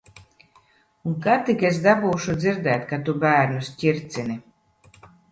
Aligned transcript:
Un 1.09 1.17
kad 1.25 1.43
tik 1.49 1.65
es 1.67 1.75
dabūšu 1.83 2.35
dzirdēt, 2.43 2.87
ka 2.91 2.99
tu 3.09 3.15
bērnus 3.25 3.69
ķircini. 3.83 4.39